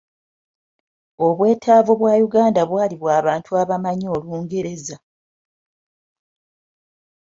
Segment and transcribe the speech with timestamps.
[1.27, 4.97] Obwetaavu bwa Uganda bwali bwa bantu abamanyi Olungereza.